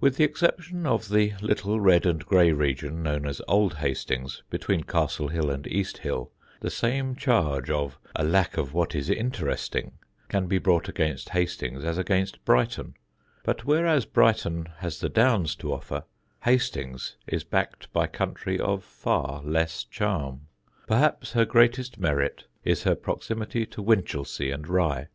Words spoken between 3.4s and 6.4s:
Old Hastings, between Castle Hill and East Hill,